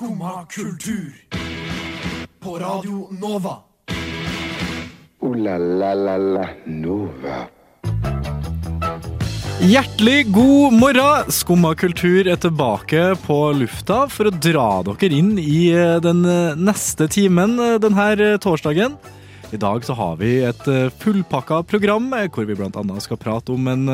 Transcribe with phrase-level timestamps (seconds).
[0.00, 1.12] Skumma kultur.
[2.40, 3.56] På Radio Nova.
[5.20, 7.40] O-la-la-la-la Nova.
[9.60, 11.28] Hjertelig god morgen!
[11.28, 16.56] Skumma kultur er tilbake på lufta for å dra dere inn i eh, den eh,
[16.56, 18.94] neste timen eh, denne torsdagen.
[19.52, 20.64] I dag så har vi et
[21.02, 22.86] fullpakka program hvor vi bl.a.
[23.04, 23.84] skal prate om en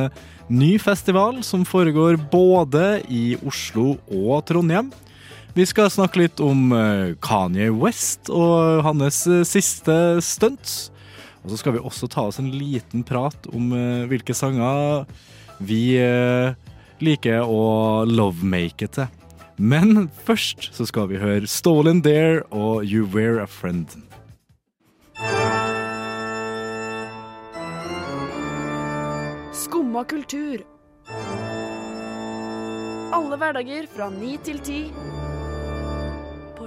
[0.46, 4.94] ny festival som foregår både i Oslo og Trondheim.
[5.56, 10.72] Vi skal snakke litt om eh, Kanye West og hans eh, siste stunt.
[11.40, 15.06] Og så skal vi også ta oss en liten prat om eh, hvilke sanger
[15.64, 15.96] vi
[17.00, 19.08] liker å lovemake til.
[19.56, 23.88] Men først så skal vi høre Stolen Dare og You Were a Friend.
[29.56, 30.60] Skumma kultur.
[33.16, 34.82] Alle hverdager fra ni til ti.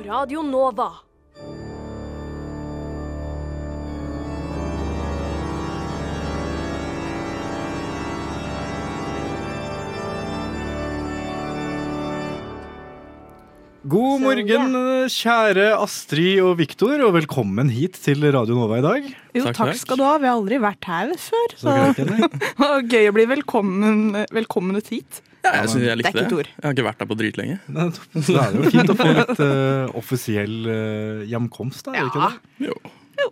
[0.10, 0.88] Radio Nova.
[13.86, 14.74] God morgen,
[15.14, 19.14] kjære Astrid og Viktor, og velkommen hit til Radio Nova i dag.
[19.38, 20.18] Jo, Takk, skal du ha.
[20.18, 21.54] Vi har aldri vært her før.
[21.54, 25.22] Så Så greit, det var gøy å bli velkommen, velkommen hit.
[25.44, 26.28] Ja, jeg synes jeg Det er likte ikke det.
[26.28, 26.48] et ord.
[26.56, 27.60] Jeg har ikke vært der på dritlenge.
[28.26, 32.12] Så det er jo fint å få litt uh, offisiell uh, hjemkomst, da, er det
[32.12, 32.32] ikke Ja.
[32.34, 32.68] det?
[32.70, 32.76] Jo.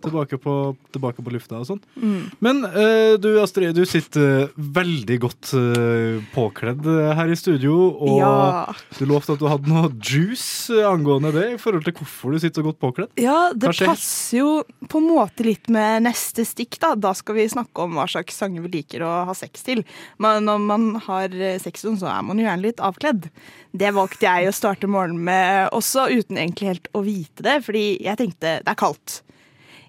[0.02, 0.52] Tilbake på,
[0.94, 1.80] tilbake på lufta og sånn.
[1.98, 2.20] Mm.
[2.44, 8.18] Men uh, du Astrid, du sitter veldig godt uh, påkledd eh, her i studio, og
[8.20, 8.74] Ja.
[8.98, 12.38] du lovte at du hadde noe juice eh, angående det, i forhold til hvorfor du
[12.42, 13.10] sitter så godt påkledd.
[13.20, 13.88] ja, det Kanskje?
[13.90, 14.52] passer jo
[14.88, 16.94] på en måte litt med neste stikk, da.
[16.94, 19.82] Da skal vi snakke om hva slags sanger vi liker å ha sex til.
[20.22, 23.28] Men når man har eh, sex, så er man jo gjerne litt avkledd.
[23.78, 27.86] Det valgte jeg å starte morgenen med også, uten egentlig helt å vite det, fordi
[28.04, 29.22] jeg tenkte det er kaldt.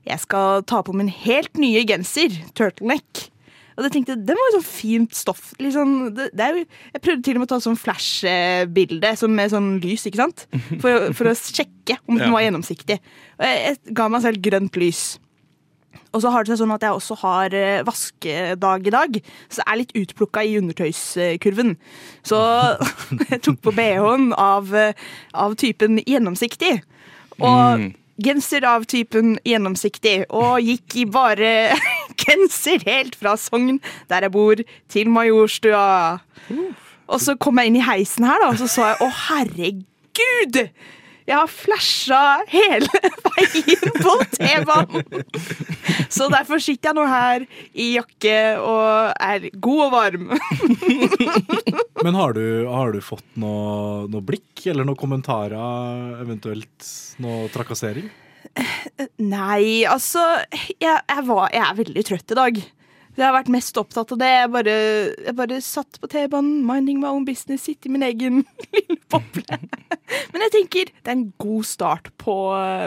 [0.08, 3.28] Jeg skal ta på min helt nye genser, turtleneck.
[3.79, 5.53] Og jeg tenkte, Den var jo sånn fint stoff.
[5.59, 9.35] Liksom, det, det er jo, jeg prøvde til og med å ta sånn flash-bilde sånn
[9.38, 10.46] med sånn lys, ikke sant?
[10.81, 12.34] For, for å sjekke om den Ja.
[12.35, 13.00] var gjennomsiktig.
[13.40, 15.03] Og jeg, jeg ga meg selv grønt lys.
[16.13, 19.18] Og så har det seg sånn at jeg også har eh, vaskedag i dag,
[19.50, 21.75] så jeg er litt utplukka i undertøyskurven.
[22.25, 22.40] Så
[23.31, 24.94] jeg tok på BH-en av, eh,
[25.38, 26.79] av typen gjennomsiktig.
[27.40, 27.94] Og Mm.
[28.24, 31.53] Genser av typen gjennomsiktig, og gikk i bare
[32.24, 33.80] genser helt fra Sogn,
[34.12, 36.19] der jeg bor, til Majorstua.
[37.09, 40.63] Og så kom jeg inn i heisen her, da, og så så jeg å herregud!
[41.29, 42.19] Jeg har flasha
[42.50, 45.25] hele veien på T-banen!
[46.09, 47.45] Så derfor sitter jeg nå her
[47.78, 50.31] i jakke og er god og varm.
[52.06, 56.89] Men har du, har du fått noe, noe blikk, eller noen kommentarer, eventuelt
[57.22, 58.09] noe trakassering?
[59.22, 62.62] Nei, altså jeg, jeg, var, jeg er veldig trøtt i dag.
[63.19, 64.29] Jeg har vært mest opptatt av det.
[64.31, 64.75] Jeg bare,
[65.28, 69.59] jeg bare satt på T-banen, minding my own business, sitte i min egen lille boble.
[70.39, 72.33] Men jeg tenker det er en god start på,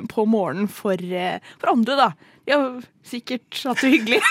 [0.09, 2.07] på morgenen for, eh, for andre, da.
[2.49, 4.21] De har sikkert hatt det hyggelig.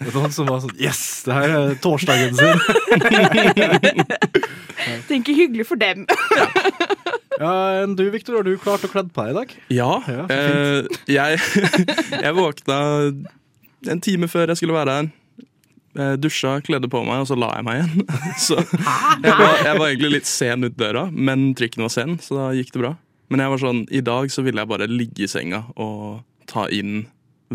[0.00, 2.58] Det var noen som var sånn Yes, det her er torsdagen sin!
[5.10, 6.06] tenker hyggelig for dem.
[7.34, 9.48] Ja, enn du, Viktor, har du klart å kledd på deg i dag?
[9.74, 9.88] Ja.
[10.06, 11.40] Ja, eh, jeg,
[12.14, 12.76] jeg våkna
[13.90, 15.08] en time før jeg skulle være her.
[15.94, 18.06] Eh, dusja, kledde på meg, og så la jeg meg igjen.
[18.46, 22.38] Så jeg var, jeg var egentlig litt sen ut døra, men trykken var sen, så
[22.40, 22.90] da gikk det bra.
[23.30, 26.66] Men jeg var sånn, i dag så ville jeg bare ligge i senga og ta
[26.74, 27.04] inn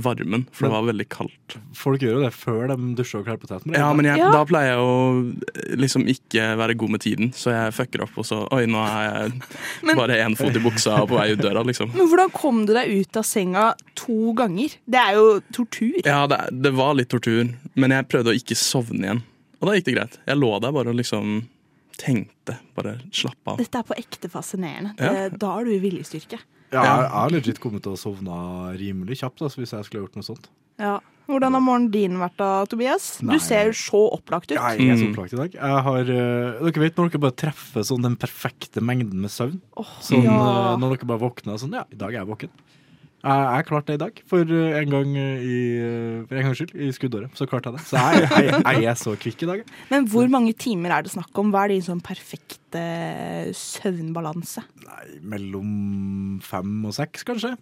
[0.06, 1.56] varmen, for det var veldig kaldt.
[1.78, 3.74] Folk gjør jo det før de dusjer og kler på teten.
[3.78, 4.32] Ja, men jeg, Ja.
[4.32, 4.94] da pleier jeg å
[5.34, 8.82] eh, liksom ikke være god med tiden, så jeg fucker opp, og så Oi, nå
[8.86, 9.42] er jeg
[9.90, 11.94] Men- bare én fot i buksa og på vei ut døra, liksom.
[11.96, 14.76] Men hvordan kom du deg ut av senga to ganger?
[14.90, 16.00] Det er jo tortur.
[16.06, 19.24] Ja, det, det var litt tortur, men jeg prøvde å ikke sovne igjen.
[19.62, 20.20] Og da gikk det greit.
[20.28, 21.42] Jeg lå der bare og liksom
[22.00, 22.56] tenkte.
[22.78, 23.58] Bare slapp av.
[23.60, 24.94] Dette er på ekte fascinerende.
[24.96, 26.40] Det, Da har du viljestyrke.
[26.72, 30.16] Ja, jeg har legit kommet til å sovne rimelig kjapt altså, hvis jeg skulle gjort
[30.20, 30.50] noe sånt.
[30.80, 31.00] Ja.
[31.30, 33.20] Hvordan har morgenen din vært da, Tobias?
[33.22, 33.36] Nei.
[33.38, 34.56] Du ser jo så opplagt ut.
[34.58, 35.12] Ja, jeg er så Mm.
[35.14, 35.52] opplagt i dag.
[35.54, 39.60] Jeg har, uh, dere vet når dere bare treffer sånn den perfekte mengden med søvn?
[39.78, 40.32] Oh, Sånn, ja.
[40.74, 42.50] uh, Når dere bare våkner sånn, ja, i dag er jeg våken.
[43.20, 46.54] Jeg klarte det i dag, for eh, en gang eh, i, eh, for en gang
[46.56, 47.34] skyld, i skuddåret.
[47.36, 47.84] Så klarte jeg det.
[47.90, 49.64] Så jeg, jeg, jeg er så kvikk i dag.
[49.92, 51.52] Men hvor mange timer er det snakk om?
[51.52, 52.84] Hva er din sånn perfekte
[53.60, 54.64] søvnbalanse?
[54.86, 55.06] Nei,
[55.36, 55.72] mellom
[56.46, 57.56] fem og seks, kanskje.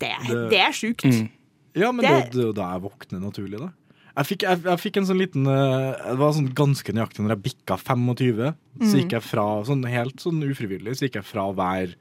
[0.00, 1.04] Det Det- det er sjukt.
[1.04, 1.28] Mm.
[1.76, 3.70] Ja, men det, er jo da jeg våkner naturlig, da.
[4.16, 7.42] Jeg fikk, jeg, jeg fikk en sånn liten Det var sånn ganske nøyaktig når jeg
[7.52, 8.54] bikka 25.
[8.80, 11.92] Så gikk jeg fra, sånn helt sånn ufrivillig, så gikk jeg fra å være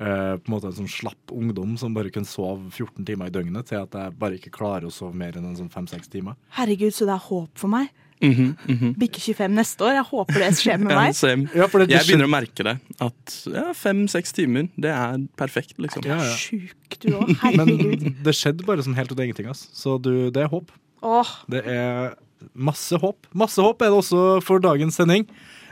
[0.00, 3.34] eh, på en måte en sånn slapp ungdom som bare kunne sove 14 timer i
[3.34, 6.38] døgnet, til at jeg bare ikke klarer å sove mer enn en sånn 5-6 timer.
[6.58, 7.92] Herregud, så det er håp for meg.
[8.24, 8.92] Mhm, mhm.
[8.96, 9.96] Bikke 25 neste år.
[9.98, 11.10] Jeg håper det skjer med meg.
[11.58, 12.76] Ja, for det, Jeg begynner å merke det.
[13.04, 16.06] At ja, fem-seks timer, det er perfekt, liksom.
[16.08, 16.36] ja, ja.
[16.38, 17.34] Sjuk du òg.
[17.42, 18.06] Herregud.
[18.06, 19.50] Men det skjedde bare sånn helt ut av ingenting.
[19.50, 19.66] ass.
[19.76, 20.70] Så du, det er håp.
[21.04, 22.14] Åh, Det er
[22.54, 23.26] masse håp.
[23.36, 25.26] Masse håp er det også for dagens sending.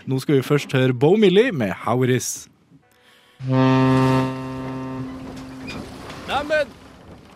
[0.05, 2.49] Nå skal vi først høre Bo Millie med How It Is.
[6.29, 6.69] Neimen,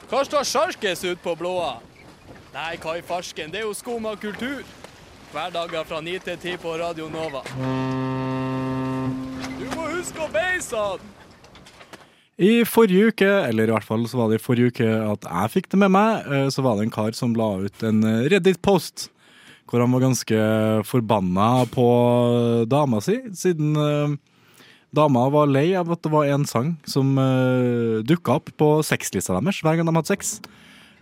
[0.07, 1.81] hva står sjarkes ut på blåa?
[2.55, 4.63] Nei, hva i farsken, det er jo skum kultur.
[5.33, 7.43] Hverdager fra ni til ti på Radio Nova.
[9.59, 11.03] Du må huske å beise han!
[12.39, 15.53] I forrige uke, eller i hvert fall så var det i forrige uke at jeg
[15.57, 17.99] fikk det med meg, eh, så var det en kar som la ut en
[18.31, 19.09] Reddit-post.
[19.67, 20.39] Hvor han var ganske
[20.87, 21.89] forbanna på
[22.71, 24.15] dama si, siden eh,
[24.95, 29.35] dama var lei av at det var en sang som uh, dukka opp på sexlista
[29.37, 30.39] deres hver gang de hadde sex.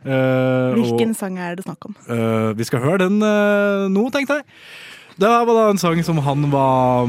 [0.04, 1.94] Eh, og- hvilken sang er det snakk om?
[2.08, 4.44] Uh, vi skal høre den uh, nå, tenkte jeg.
[5.16, 7.06] Det var da en sang som han var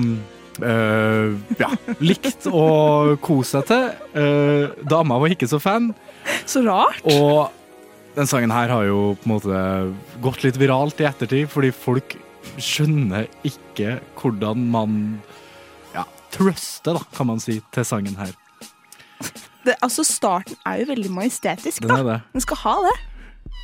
[0.61, 3.87] eh, ja, likt å kose seg til.
[4.13, 5.89] Eh, dama var ikke så fan.
[6.45, 7.01] Så rart.
[7.09, 7.49] Og
[8.15, 9.63] den sangen her har jo på en måte
[10.23, 12.13] gått litt viralt i ettertid, fordi folk
[12.61, 14.99] skjønner ikke hvordan man
[16.35, 18.35] ja, truster, da, kan man si, til sangen her.
[19.65, 21.95] Det, altså, starten er jo veldig majestetisk, Den da.
[21.97, 22.21] er det.
[22.33, 22.95] Den skal ha det.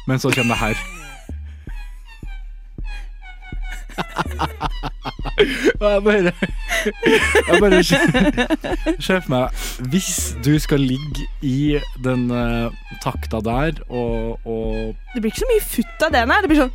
[0.07, 1.01] Men så kommer det her.
[5.81, 6.31] Jeg bare
[7.47, 9.49] Jeg bare ser for meg
[9.89, 12.71] Hvis du skal ligge i den uh,
[13.03, 16.41] takta der og, og Det blir ikke så mye futt av det, nei.
[16.41, 16.71] Det blir sånn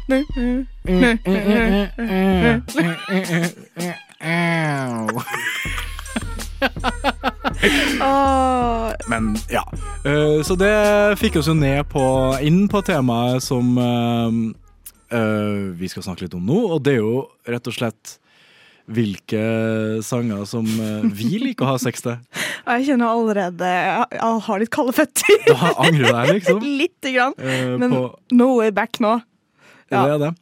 [9.09, 9.65] Men ja.
[10.05, 10.75] Eh, så det
[11.21, 12.05] fikk oss jo ned på
[12.45, 14.39] inn på temaet som eh,
[15.17, 18.17] eh, vi skal snakke litt om nå, og det er jo rett og slett
[18.87, 19.41] hvilke
[20.07, 20.67] sanger som
[21.11, 22.21] vi liker å ha sex til.
[22.71, 25.41] jeg kjenner allerede Jeg har litt kalde føtter.
[25.49, 26.61] Da angrer du deg, liksom.
[26.83, 27.35] Lite grann.
[27.83, 28.05] Men på,
[28.39, 29.17] no way back nå.
[29.91, 30.05] Ja.
[30.07, 30.33] det er det.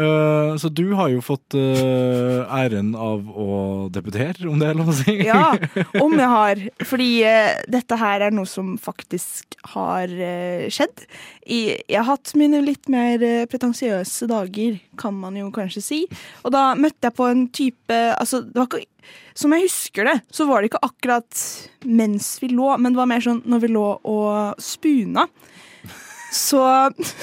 [0.00, 4.92] Eh, så du har jo fått uh, æren av å debutere, om det er lov
[4.92, 5.16] å si.
[5.26, 5.52] Ja,
[6.04, 6.62] om jeg har.
[6.88, 10.12] Fordi uh, dette her er noe som faktisk har
[10.72, 11.04] skjedd.
[11.44, 13.20] I, jeg har hatt mine litt mer
[13.50, 16.00] pretensiøse dager, kan man jo kanskje si.
[16.44, 18.86] Og da møtte jeg på en type altså, det var ikke,
[19.36, 21.44] Som jeg husker det, så var det ikke akkurat
[21.84, 25.26] mens vi lå, men det var mer sånn når vi lå og spuna.
[26.32, 26.62] Så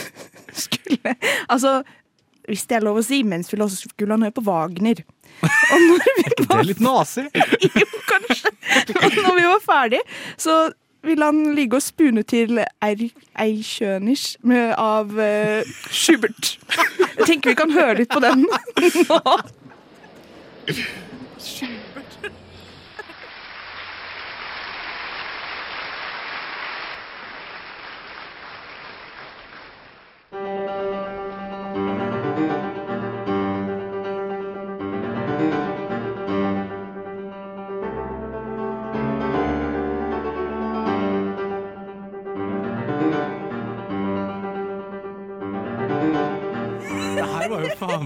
[0.63, 1.15] skulle
[1.47, 1.81] Altså,
[2.47, 5.03] hvis det er lov å si, mens vi lå, så skulle han høre på Wagner.
[5.43, 7.25] Og når vi Det er litt nazi.
[7.81, 8.51] jo, kanskje.
[8.95, 9.99] Og når vi var ferdig,
[10.39, 10.57] så
[11.07, 14.37] ville han ligge og spune til Eichhörnich
[14.77, 16.55] av uh, Schubert.
[17.17, 19.21] Jeg tenker vi kan høre litt på den nå.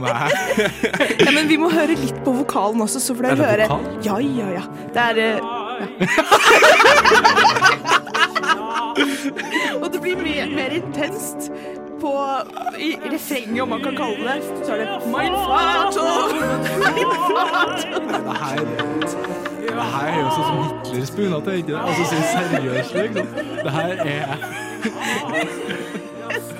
[0.03, 0.13] Meg
[1.21, 3.65] Ja, men vi må høre litt på vokalen også, så får Er dere høre.
[3.69, 3.83] vokal?
[4.05, 4.63] Ja, ja, ja.
[4.91, 5.43] Det er eh, ja.
[9.81, 11.39] Og det blir mye mer intenst
[12.01, 12.11] på
[12.81, 14.37] i refrenget, om man kan kalle det.
[14.65, 16.11] Så er det Mein Vater,
[16.81, 17.99] mein Vater.
[18.01, 18.59] Det her
[19.61, 21.79] Det her er jo sånn som Hitlers bunad, ikke det?
[21.81, 23.27] Altså, så seriøst, liksom.
[23.61, 24.27] Det her er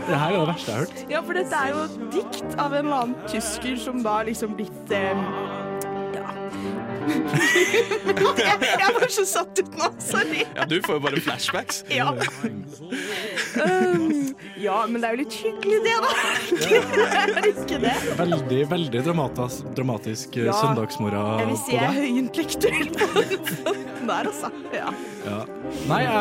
[0.08, 1.02] Det her er det verste jeg har hørt.
[1.12, 4.96] Ja, for dette er jo dikt av en eller annen tysker som da liksom blitt
[4.96, 5.26] eh,
[6.16, 6.28] Ja.
[7.12, 10.44] jeg, jeg var så satt ut nå, sorry.
[10.58, 11.84] Ja, du får jo bare flashbacks.
[11.92, 12.12] Ja.
[13.62, 14.32] Um,
[14.62, 16.12] ja, men det er jo litt hyggelig, det, da.
[16.52, 17.08] det
[17.42, 17.96] er ikke det.
[18.20, 24.12] Veldig, veldig dramatisk, dramatisk eh, Ja, søndagsmorgen Jeg vil si jeg er høyintellektuell på den
[24.12, 24.52] der, altså.
[24.76, 24.94] Ja.
[25.26, 25.42] Ja.
[25.90, 26.14] Nei, jeg,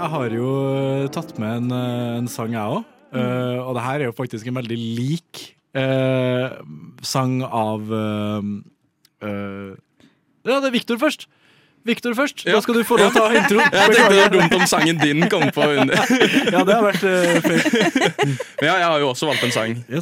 [0.00, 0.50] jeg har jo
[1.14, 2.93] tatt med en, eh, en sang, jeg òg.
[3.14, 5.44] Og det her er jo faktisk en veldig lik
[5.78, 6.58] uh,
[7.02, 8.42] sang av uh,
[10.44, 11.28] Ja, det er Victor først.
[11.84, 12.46] Victor først.
[12.46, 12.54] Ja.
[12.56, 13.74] Da skal du få lov til å ta introen.
[13.74, 15.98] Jeg tenkte det var dumt om sangen din kom på under.
[16.54, 17.98] Ja, det har vært uh, feil.
[18.60, 19.76] Men ja, jeg har jo også valgt en sang.
[19.92, 20.00] Ja.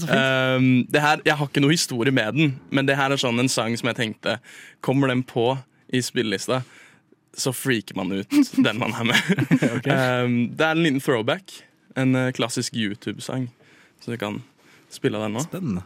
[0.57, 3.41] Um, det her, jeg har ikke noe historie med den, men det her er sånn
[3.43, 4.37] en sang som jeg tenkte
[4.85, 5.57] Kommer den på
[5.93, 6.61] i spillelista,
[7.35, 9.33] så freaker man ut den man er med.
[9.89, 11.57] um, det er en liten throwback.
[11.97, 13.51] En eh, klassisk YouTube-sang.
[14.01, 14.43] Så vi kan
[14.91, 15.41] spille den nå.
[15.41, 15.83] Spennende.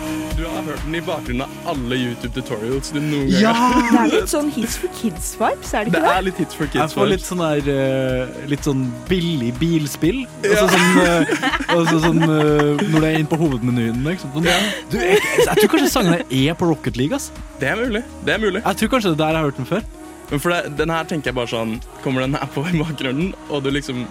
[0.40, 3.50] Du har hørt den i bakgrunnen av alle YouTube-tutorials du noen gang Ja!
[3.52, 3.88] har.
[3.90, 6.12] Det er litt sånn Hits for Kids-vibes, er det Det ikke det?
[6.16, 6.94] er litt hits for Jeg kids.
[6.96, 10.22] får litt sånn der uh, Litt sånn billig bilspill.
[10.40, 14.00] Altså sånn, uh, altså sånn uh, Når det er inne på hovedmenyen.
[14.06, 14.32] Liksom.
[14.38, 14.48] Sånn,
[14.94, 17.20] du, jeg, jeg tror kanskje sangen her er på Rocket League.
[17.20, 17.28] Ass.
[17.60, 18.02] Det er mulig.
[18.24, 18.64] Det er mulig.
[18.64, 19.86] Jeg tror kanskje det er der jeg har hørt den før.
[20.32, 23.34] Men for det, den her tenker jeg bare sånn Kommer den her på i bakgrunnen,
[23.50, 24.06] og du liksom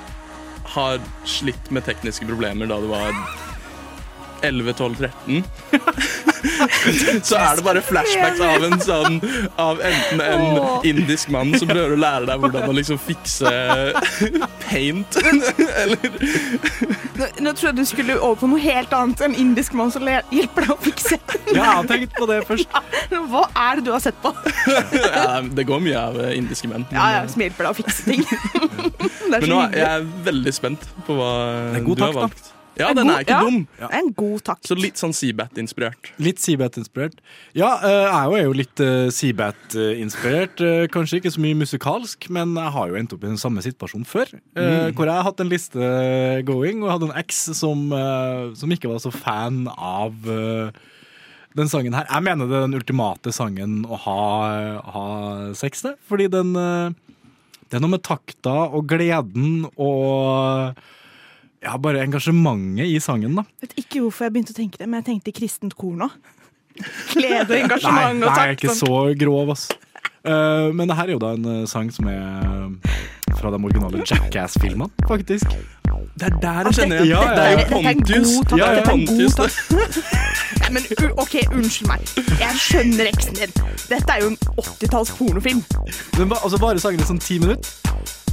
[0.76, 3.16] har slitt med tekniske problemer da du var
[4.46, 5.44] 11, 12, 13
[7.28, 9.18] Så er det bare flashbacks av en sånn
[9.60, 13.52] Av enten en indisk mann som prøver å lære deg hvordan å liksom fikse
[14.64, 15.18] paint,
[15.82, 15.98] eller
[17.20, 20.06] Nå, nå trodde jeg du skulle over på noe helt annet enn indisk mann som
[20.08, 21.20] hjelper deg å fikse.
[21.50, 22.76] Ja, jeg har tenkt på det først.
[23.32, 24.30] Hva er det du har sett på?
[24.94, 26.86] ja, Det går mye av eh, indiske menn.
[26.94, 28.22] Ja, ja, Som hjelper deg å fikse ting.
[28.30, 31.34] Det er Men nå er jeg veldig spent på hva
[31.74, 32.12] du har takt, da.
[32.22, 32.52] valgt.
[32.80, 33.44] Ja, den god- er ikke ja.
[33.46, 33.60] dum.
[33.80, 34.68] Er en god takt.
[34.70, 36.12] Så litt sånn Seabat-inspirert.
[36.18, 37.20] Litt Seabat-inspirert.
[37.58, 40.64] Ja, eh, jeg er jo litt uh, Seabat-inspirert.
[40.64, 43.64] Eh, kanskje ikke så mye musikalsk, men jeg har jo endt opp i den samme
[43.66, 44.32] situasjonen før.
[44.56, 44.94] Mm.
[44.96, 45.92] Hvor jeg har hatt en liste
[46.48, 50.72] going, og hadde en eks som, eh, som ikke var så fan av eh,
[51.58, 52.08] den sangen her.
[52.10, 54.22] Jeg mener det er den ultimate sangen å ha,
[54.94, 55.06] ha
[55.58, 56.98] sex til, fordi den eh,
[57.70, 60.74] Det er noe med takta og gleden og
[61.64, 63.44] ja, bare engasjementet i sangen, da.
[63.60, 66.08] Jeg vet ikke hvorfor jeg begynte å tenke det, men jeg tenkte kristent kor nå.
[67.12, 68.88] Glede Nei, engasjement nei, og jeg er ikke sånn.
[68.88, 69.66] så grov, ass.
[70.20, 72.96] Uh, men det her er jo da en uh, sang som er eh,
[73.40, 75.48] fra de originale Jackass-filmene, faktisk.
[76.20, 77.12] Det er der jeg kjenner igjen.
[77.12, 78.34] Ja, ja, Det er Pontius.
[78.44, 79.36] takt, Ja, ja, Pontius,
[80.76, 80.84] men
[81.18, 82.12] OK, unnskyld meg.
[82.40, 83.56] Jeg skjønner eksen din.
[83.90, 85.64] Dette er jo en 80-talls pornofilm.
[86.20, 87.72] Men, altså bare sangen i sånn ti minutter.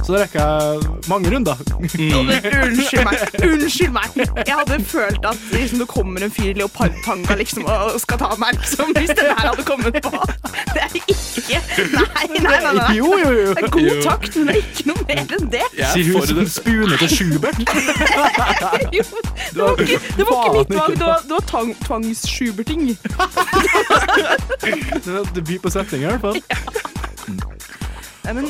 [0.05, 0.79] Så da rekker jeg
[1.11, 1.55] mange runder.
[1.77, 1.87] Mm.
[1.87, 3.17] Unnskyld meg.
[3.43, 4.09] Unnskyld meg.
[4.47, 8.29] Jeg hadde følt at liksom, det kommer en fyr i leopardtanga liksom, og skal ta
[8.39, 10.13] meg, liksom, hvis den her hadde kommet på.
[10.73, 11.15] Det er ikke
[11.77, 12.73] Nei, nei, nei.
[12.73, 12.85] nei.
[12.97, 13.49] Jo, jo, jo.
[13.55, 14.01] Det er god Jo.
[14.03, 15.65] takt, men det er ikke noe mer enn det.
[15.77, 16.47] Sier er hun som det.
[16.51, 17.57] spune til Schubert.
[18.97, 19.03] Jo,
[19.53, 22.81] det var ikke, det var ikke mitt valg, det var, det var tvang, tvangsschuberting.
[25.35, 27.56] Det byr på setninger, i hvert fall.
[28.27, 28.47] Nei, men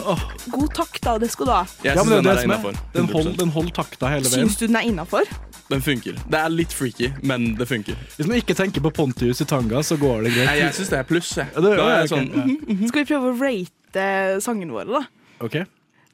[0.50, 1.18] god takt, da.
[1.22, 1.60] Det skal du ha.
[1.86, 2.56] Jeg Ja, men det er den det er som er.
[2.58, 2.80] innafor.
[2.96, 4.48] Den holder den hold takta hele veien.
[4.48, 5.30] Syns du den er innafor?
[5.70, 6.18] Den funker.
[6.32, 7.96] Det er litt freaky, men det funker.
[8.18, 10.60] Hvis man ikke tenker på Pontius i tanga, så går det Nei, greit.
[10.64, 11.30] jeg syns det er pluss.
[11.38, 11.48] Jeg.
[11.54, 12.28] Ja, det- Da er jeg ok, sånn
[12.82, 12.88] ja.
[12.88, 15.08] Skal vi prøve å rate sangene våre, da?
[15.46, 15.58] Ok.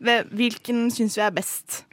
[0.04, 1.84] Hvilken syns vi er best?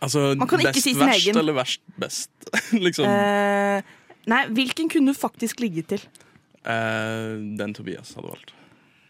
[0.00, 1.36] Altså, Man kan ikke best si sin verst egen.
[1.36, 2.30] eller verst best.
[2.72, 3.04] liksom.
[3.04, 3.82] Eh,
[4.26, 6.00] nei, hvilken kunne du faktisk ligget til?
[6.64, 8.52] Eh, den Tobias hadde valgt.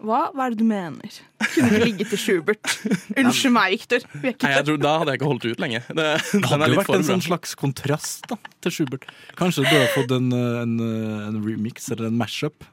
[0.01, 1.17] Hva, hva er det du mener?
[1.53, 2.73] Kunne ikke ligget til Schubert.
[3.21, 4.05] Unnskyld meg, Victor.
[4.23, 5.83] Nei, jeg tror, Da hadde jeg ikke holdt ut lenge.
[5.89, 9.05] Det, Det hadde jo vært en sånn slags kontrast da, til Schubert.
[9.41, 12.65] Kanskje du burde fått en, eh, en, eh, en remix eller en mashup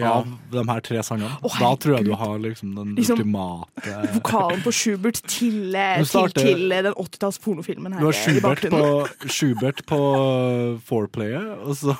[0.00, 0.12] Ja.
[0.20, 1.30] av de her tre sangene.
[1.42, 5.72] Oh, da tror jeg du har liksom den Liksom- ultimate Vokalen på Schubert til,
[6.04, 9.28] starter, til, til eh, den 80-talls pornofilmen her Du har eh, Schubert på.
[9.28, 11.94] Schubert på uh, foreplayet, og så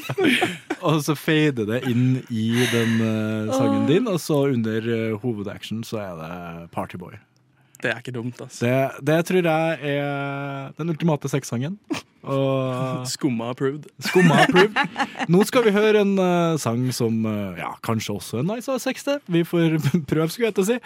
[0.86, 5.82] Og så fader det inn i den uh, sangen din, og så under uh, hovedaction
[5.84, 7.16] så er det Partyboy.
[7.86, 8.66] Det er ikke dumt, altså.
[8.66, 11.78] Det, det tror jeg er den ultimate sexsangen.
[12.26, 13.84] Og Skumma approved.
[14.02, 14.74] Skumma approved.
[15.28, 18.82] Nå skal vi høre en uh, sang som uh, ja, kanskje også er nice av
[18.82, 19.20] sex det.
[19.30, 19.78] Vi får
[20.10, 20.78] prøve, skulle jeg til å si.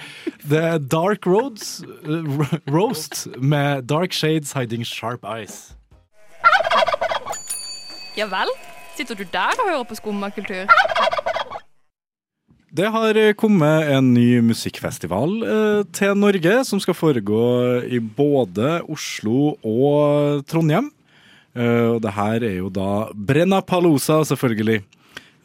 [0.44, 5.70] Det er Dark Roads uh, Roast med Dark Shades Hiding Sharp Eyes.
[8.18, 8.52] Ja vel?
[8.98, 10.68] Sitter du der og hører på skummakultur?
[12.70, 17.42] Det har kommet en ny musikkfestival eh, til Norge, som skal foregå
[17.82, 20.92] i både Oslo og Trondheim.
[21.58, 24.84] Eh, og det her er jo da Brenna Palosa, selvfølgelig.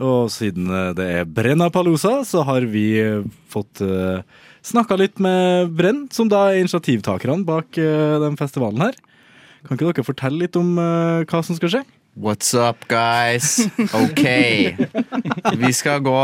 [0.05, 4.21] Og siden eh, det er Brenna Palosa, så har vi eh, fått eh,
[4.61, 9.01] snakka litt med Brenn, som da er initiativtakerne bak eh, den festivalen her.
[9.65, 11.87] Kan ikke dere fortelle litt om eh, hva som skal skje?
[12.15, 13.59] What's up, guys?
[13.93, 14.23] Ok.
[15.59, 16.15] Vi skal gå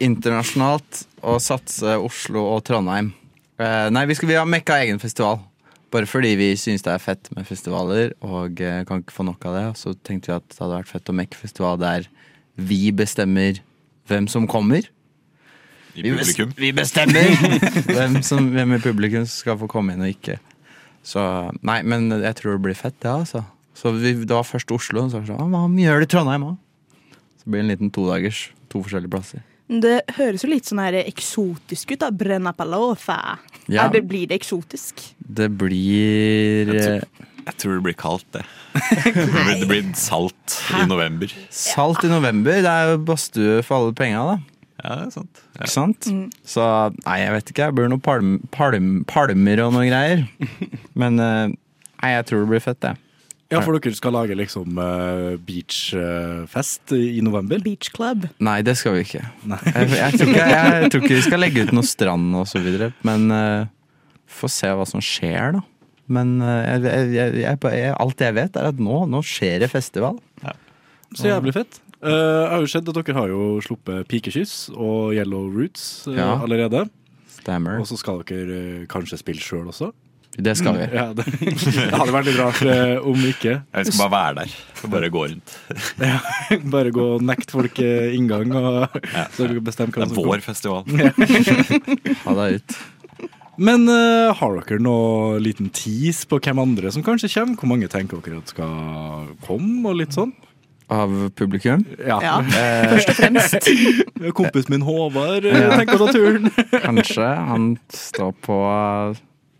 [0.00, 3.10] internasjonalt og satse Oslo og Trondheim.
[3.60, 5.42] Eh, nei, vi, skal, vi har mekka egen festival.
[5.92, 9.44] Bare fordi vi syns det er fett med festivaler og eh, kan ikke få nok
[9.50, 9.66] av det.
[9.74, 12.08] Og så tenkte vi at det hadde vært fett å mekke festival der
[12.56, 13.60] vi bestemmer
[14.08, 14.88] hvem som kommer.
[15.92, 16.56] I publikum.
[16.56, 17.36] vi bestemmer
[17.84, 20.40] hvem, som, hvem i publikum som skal få komme inn og ikke.
[21.04, 21.20] Så
[21.60, 23.44] nei, men jeg tror det blir fett, det, altså.
[23.78, 26.10] Så vi, det var først Oslo, og så sa sånn «Ah, Hva gjør det i
[26.16, 26.56] Trondheim òg?
[27.38, 28.48] Så blir det en liten todagers.
[28.72, 29.44] To forskjellige plasser.
[29.68, 32.08] Det høres jo litt sånn her eksotisk ut, da.
[32.10, 33.36] Brenna palofa.
[33.68, 33.84] Ja.
[33.86, 35.02] Eller blir det eksotisk?
[35.20, 38.44] Det blir Jeg eh, Jeg tror det blir kaldt, det.
[38.78, 41.32] Det blir, det blir salt i november.
[41.54, 42.58] Salt i november.
[42.64, 44.36] Det er jo badstue for alle penga, da.
[44.78, 45.40] Ja, det er sant.
[45.54, 45.60] Ja.
[45.62, 46.08] Ikke sant?
[46.46, 46.64] Så
[47.02, 47.68] nei, jeg vet ikke.
[47.70, 50.24] Det blir noen palm, palm, palmer og noen greier.
[51.00, 52.94] Men eh, nei, jeg tror det blir fett, det.
[53.48, 57.62] Ja, for dere skal lage liksom uh, beachfest i november?
[57.64, 58.26] Beach club.
[58.44, 59.22] Nei, det skal vi ikke.
[59.48, 62.60] Jeg, jeg, tror, ikke jeg tror ikke vi skal legge ut noe strand og så
[62.60, 62.90] videre.
[63.08, 63.64] Men uh,
[64.28, 65.64] få se hva som skjer, da.
[66.12, 69.64] Men uh, jeg, jeg, jeg, jeg, jeg, alt jeg vet, er at nå, nå skjer
[69.64, 70.20] det festival.
[71.16, 71.80] Så jævlig fett.
[72.04, 76.14] Uh, jeg har jo sett at dere har jo sluppet Pikekyss og Yellow Roots uh,
[76.14, 76.34] Ja.
[76.44, 76.84] allerede.
[77.38, 77.80] Stammer.
[77.80, 79.88] Og så skal dere eh, kanskje spille sjøl også?
[80.38, 80.84] Det skal vi.
[80.98, 83.56] Ja, det, det hadde vært litt rart eh, om ikke.
[83.74, 84.52] Jeg skal bare være der.
[84.78, 85.56] Skal bare gå rundt.
[86.08, 86.18] Ja,
[86.70, 89.00] Bare gå og nekte folk eh, inngang, og
[89.34, 90.86] så bestemme hva Det er vår festival.
[92.28, 92.78] Ha deg ut.
[93.58, 97.56] Men uh, har dere noe liten tease på hvem andre som kanskje kommer?
[97.58, 100.30] Hvor mange tenker dere at skal komme, og litt sånn?
[100.94, 101.82] Av publikum?
[101.98, 102.20] Ja.
[102.22, 103.66] Ja, Eh, først og fremst.
[104.38, 105.74] Kompisen min Håvard Ja.
[105.74, 106.46] tenker å ta turen.
[106.86, 107.26] Kanskje.
[107.50, 108.60] Han står på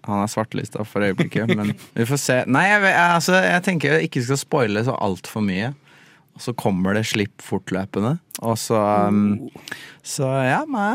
[0.09, 2.39] Han er svartelista for øyeblikket, men vi får se.
[2.49, 5.75] Nei, jeg, altså, jeg tenker jeg ikke skal spoile så altfor mye.
[6.39, 8.15] Og så kommer det slipp fortløpende.
[8.47, 8.79] Og så
[9.11, 9.49] um,
[10.07, 10.93] Så ja, nei,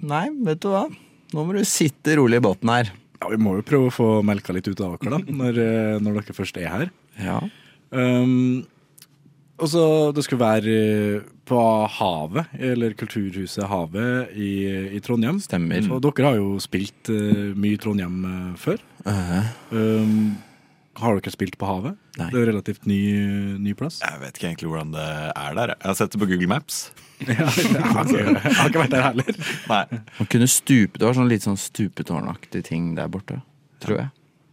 [0.00, 0.86] Nei, vet du hva.
[1.34, 2.92] Nå må du sitte rolig i båten her.
[3.20, 5.98] Ja, Vi må jo prøve å få melka litt ut av dere, da, når, eh,
[6.00, 6.86] når dere først er her.
[7.20, 7.36] Ja.
[7.94, 8.64] Um,
[9.60, 9.84] og så
[10.16, 11.60] Det skulle være på
[11.98, 14.52] Havet, eller Kulturhuset Havet i,
[14.96, 15.38] i Trondheim.
[15.44, 15.84] Stemmer.
[15.92, 18.82] Og dere har jo spilt uh, mye i Trondheim uh, før.
[19.04, 20.36] Uh, Um,
[21.00, 21.96] har dere spilt på havet?
[22.20, 22.28] Nei.
[22.30, 23.00] Det er jo relativt ny,
[23.58, 23.98] ny plass.
[24.04, 25.72] Jeg vet ikke egentlig hvordan det er der.
[25.74, 26.84] Jeg har sett det på Google Maps.
[27.24, 29.36] Ja, jeg, har ikke, jeg har ikke vært der heller.
[29.70, 29.98] Nei.
[30.18, 33.38] man kunne stupe Det var sånn litt sånn stupetårnaktig ting der borte.
[33.80, 34.10] Tror jeg.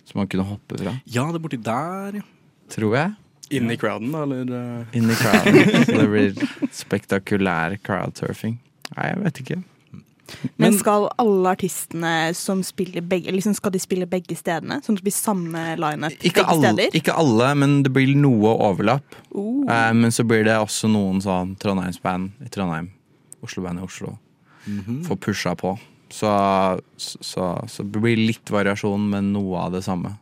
[0.07, 0.93] Som man kunne hoppe fra.
[1.09, 2.23] Ja, det er borti der, ja.
[2.71, 3.15] Tror jeg.
[3.57, 4.85] Inn i crowden, da, eller?
[4.97, 5.85] Inni crowden.
[5.85, 8.57] Så det blir spektakulær crowdsurfing.
[8.95, 9.59] Nei, jeg vet ikke.
[10.55, 14.77] Men skal alle artistene som spiller begge liksom Skal de spille begge stedene?
[14.79, 16.95] Sånn at det blir samme lineup Ikke begge alle, steder?
[17.01, 19.17] ikke alle, men det blir noe overlapp.
[19.35, 19.65] Oh.
[19.67, 22.91] Eh, men så blir det også noen sånn Trondheimsband i Trondheim.
[23.43, 24.15] Oslo-band i Oslo.
[25.07, 25.75] Får pusha på.
[26.11, 26.31] Så,
[26.97, 30.13] så, så det blir litt variasjon, men noe av det samme.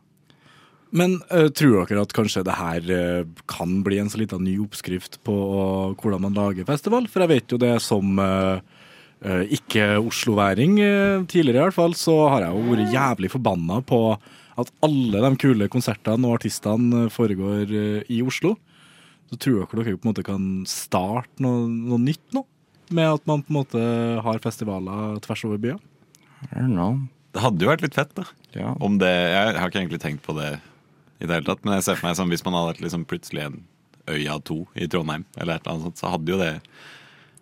[0.89, 4.55] Men uh, tror dere at kanskje det her uh, kan bli en så liten ny
[4.63, 5.35] oppskrift på
[5.99, 7.07] hvordan man lager festival?
[7.11, 8.21] For jeg vet jo det som
[9.19, 14.01] ikke-osloværing, uh, tidligere i hvert fall, så har jeg jo vært jævlig forbanna på
[14.59, 17.69] at alle de kule konsertene og artistene foregår
[18.11, 18.55] i Oslo.
[19.29, 22.43] Så tror dere dere på en måte kan starte noe, noe nytt nå?
[22.95, 23.83] Med at man på en måte
[24.25, 25.79] har festivaler tvers over byen?
[26.49, 26.97] I don't know.
[27.35, 28.25] Det hadde jo vært litt fett, da.
[28.57, 28.73] Ja.
[28.81, 30.55] Om det, jeg har ikke egentlig tenkt på det
[31.19, 33.05] i det hele tatt, men jeg ser for meg som hvis man hadde hatt liksom
[33.09, 33.59] plutselig en
[34.09, 36.53] Øya 2 i Trondheim, eller et eller annet sånt, så hadde jo det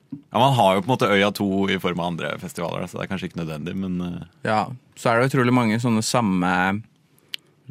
[0.09, 2.97] Ja, Man har jo på en måte Øya 2 i form av andre festivaler, så
[2.97, 4.61] det er kanskje ikke nødvendig, men eh, ja.
[4.95, 6.51] Så er det utrolig mange sånne samme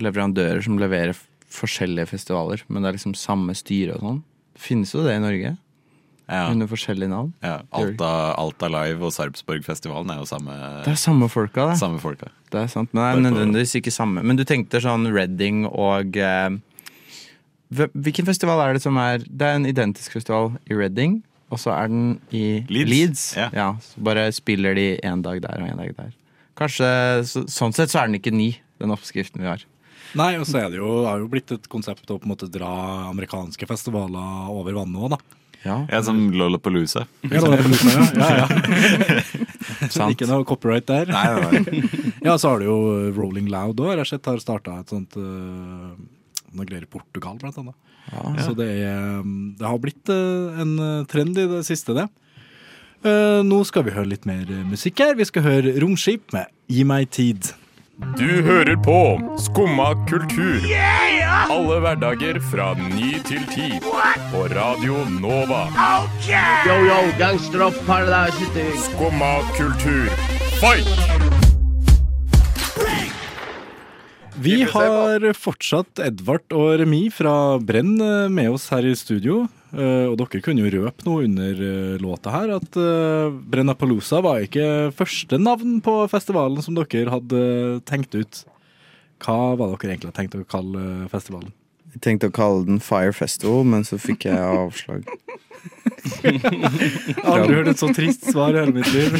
[0.00, 1.16] leverandører som leverer
[1.56, 4.18] forskjellige festivaler, men det er liksom samme styre og sånn.
[4.60, 5.54] Finnes jo det i Norge,
[6.28, 6.46] ja.
[6.50, 7.32] under forskjellige navn.
[7.44, 11.78] ja Alta, Alta Live og Sarpsborgfestivalen er jo samme, Det er samme folka, det.
[11.80, 12.30] samme folka.
[12.50, 14.22] Det er sant, men det er nødvendigvis ikke samme.
[14.26, 16.50] Men du tenkte sånn Reading og eh,
[17.70, 21.16] Hvilken festival er det som er Det er en identisk festival i Reading,
[21.50, 23.32] og så er den i Leeds.
[23.36, 23.74] Ja.
[23.82, 26.12] så bare spiller de en dag der og en dag der.
[26.56, 26.88] Kanskje,
[27.28, 29.64] så, Sånn sett så er den ikke ni, den oppskriften vi har.
[30.16, 32.32] Nei, og så er det jo, det har jo blitt et konsept å på en
[32.32, 32.70] måte dra
[33.10, 35.42] amerikanske festivaler over vannet òg, da.
[35.66, 37.04] Ja, er som Lollapalooza.
[37.26, 38.06] Ja, Lollapalooza, ja.
[38.22, 39.22] ja, ja.
[39.96, 40.14] sant.
[40.14, 41.10] Ikke noe copyright der.
[41.12, 42.04] Nei, nei, nei.
[42.26, 42.78] Ja, så har du jo
[43.14, 43.92] Rolling Loud òg.
[43.94, 45.92] Jeg har sett har starta et sånt uh,
[46.56, 47.76] noe greier i Portugal, blant annet.
[48.42, 52.06] Så det, er, um, det har blitt eh, en eh, trend i det siste, det.
[53.06, 55.16] Eh, nå skal vi høre litt mer eh, musikk her.
[55.18, 57.50] Vi skal høre Romskip med Gi meg tid.
[57.96, 58.96] Du hører på
[59.40, 60.60] Skumma kultur.
[61.48, 63.70] Alle hverdager fra ny til ti.
[64.28, 65.62] På Radio Nova.
[66.68, 70.12] Yo, yo, gangsteropp, paradise Skumma kultur.
[70.60, 70.92] Fight!
[74.44, 79.46] Vi har fortsatt Edvard og Remi fra Brenn eh, med oss her i studio.
[79.74, 84.44] Eh, Og dere kunne jo røpe noe under eh, låta her, at eh, Brennapalooza var
[84.44, 87.40] ikke første navn på festivalen som dere hadde
[87.88, 88.44] tenkt ut.
[89.24, 91.50] Hva var dere egentlig tenkt å kalle festivalen?
[91.96, 95.06] Jeg tenkte å kalle den Fire Festival, men så fikk jeg avslag.
[97.30, 99.14] Aldri hørt et så trist svar i hele mitt liv.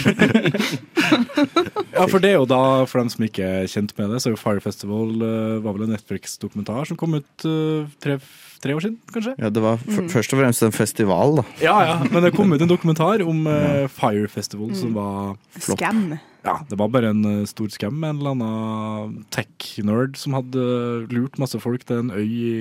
[1.97, 4.31] ja, for det er jo da, for dem som ikke er kjent med det, så
[4.31, 8.19] er jo Fire Festival eh, var vel en Netflix-dokumentar som kom ut eh, tre,
[8.63, 9.35] tre år siden, kanskje?
[9.41, 10.11] Ja, det var mm.
[10.13, 11.47] først og fremst en festival, da.
[11.65, 15.81] Ja, ja, men det kom ut en dokumentar om uh, Fire Festival som var Flott.
[15.81, 16.17] Scam.
[16.47, 20.63] Ja, det var bare en stor skam med en eller annen tech-nerd som hadde
[21.11, 22.57] lurt masse folk til en øy i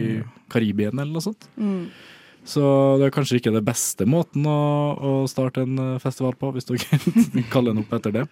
[0.50, 1.46] Karibien eller noe sånt.
[1.54, 1.92] Mm.
[2.46, 2.62] Så
[3.02, 4.60] det er kanskje ikke det beste måten å,
[4.96, 7.00] å starte en eh, festival på, hvis dere
[7.54, 8.28] kaller den opp etter det.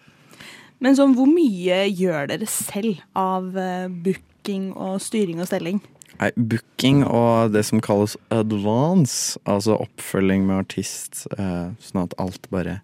[0.84, 5.82] Men sånn, hvor mye gjør dere selv av eh, booking og styring og stelling?
[6.20, 12.46] Nei, booking og det som kalles advance, altså oppfølging med artist, eh, sånn at alt
[12.54, 12.82] bare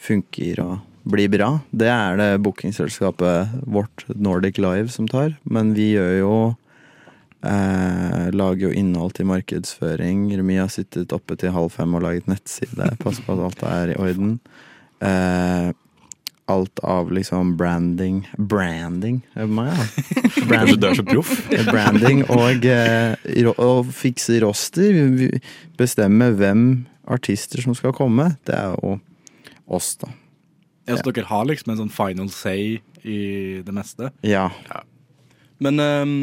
[0.00, 5.36] funker og blir bra, det er det bookingselskapet vårt Nordic Live som tar.
[5.44, 6.36] Men vi gjør jo
[7.44, 10.28] eh, Lager jo innhold til markedsføring.
[10.38, 12.92] Remi har sittet oppe til halv fem og laget nettside.
[13.02, 14.38] Pass på at alt er i orden.
[15.04, 15.72] Eh,
[16.46, 20.76] alt av liksom branding Branding meg, ja.
[20.78, 21.32] Du er så proff?
[21.66, 24.94] Branding og, eh, og fikse roster.
[25.78, 26.62] Bestemme hvem
[27.06, 28.32] artister som skal komme.
[28.46, 28.96] Det er jo
[29.66, 30.12] oss, da.
[30.86, 33.20] Ja, så dere har liksom en sånn final say i
[33.66, 34.12] det meste?
[34.26, 34.48] Ja.
[35.62, 36.18] Men ehm,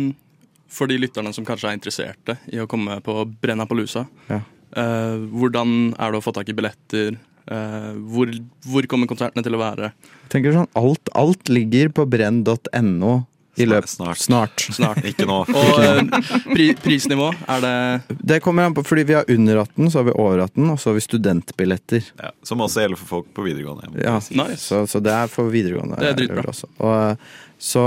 [0.73, 4.41] for de lytterne som kanskje er interesserte i å komme på Brennapalooza, Ja.
[4.73, 7.19] Uh, hvordan er det å få tak i billetter?
[7.45, 8.31] Uh, hvor,
[8.65, 9.91] hvor kommer konsertene til å være?
[10.23, 13.11] Jeg tenker sånn, alt, alt ligger på brenn.no
[13.55, 14.17] i løpet Snart.
[14.17, 14.63] Snart.
[14.73, 15.03] Snart.
[15.05, 15.43] Ikke nå.
[15.59, 16.01] Og eh,
[16.47, 20.07] pri, prisnivå, er det Det kommer an på, fordi vi har under 18, så har
[20.09, 22.11] vi over 18, og så har vi studentbilletter.
[22.17, 23.93] Ja, som også gjelder for folk på videregående.
[24.01, 24.63] Ja, Nice.
[24.65, 26.01] så, så det er for videregående.
[26.01, 26.55] Det er dritbra.
[26.81, 27.27] Og,
[27.61, 27.85] så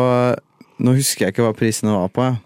[0.76, 2.30] nå husker jeg ikke hva prisene var på.
[2.30, 2.36] Ja.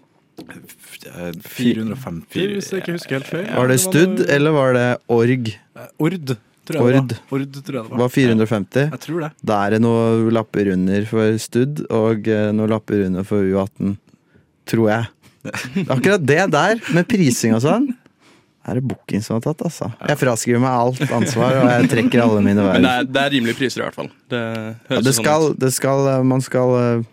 [1.47, 3.47] 450, hvis jeg ikke husker helt feil.
[3.55, 5.51] Var det Stud, eller var det Org?
[6.01, 6.17] Ord,
[6.67, 7.07] tror jeg Ord.
[7.11, 7.39] det var.
[7.39, 7.97] Ord, tror jeg det var.
[8.03, 8.85] Var 450?
[8.91, 9.31] Jeg tror det.
[9.51, 13.95] Da er det noen lapper under for Stud, og eh, noen lapper under for U18.
[14.71, 15.09] Tror jeg.
[15.95, 17.89] Akkurat det der, med prising og sånn,
[18.69, 19.87] er det booking som har tatt, altså.
[20.05, 22.83] Jeg fraskriver meg alt ansvar, og jeg trekker alle mine Men verv.
[22.85, 24.11] det er, det er rimelige priser, i hvert fall.
[24.29, 25.57] Det høres Ja, jo det sånn skal, ut.
[25.63, 27.07] det skal, man skal eh,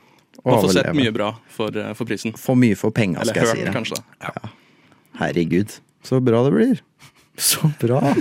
[0.49, 2.35] Man får sett mye bra for, eh, for prisen.
[2.41, 3.65] For mye for penga, Eller skal jeg si.
[3.69, 3.75] det.
[3.77, 4.03] kanskje.
[4.21, 4.53] da.
[5.21, 6.83] Herregud, så bra det blir.
[7.39, 8.01] Så bra.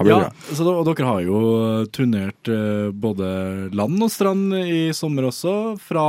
[0.00, 0.30] Ja, bra.
[0.56, 1.38] så da, og dere har jo
[1.92, 3.26] turnert eh, både
[3.76, 5.52] land og strand i sommer også.
[5.84, 6.04] Fra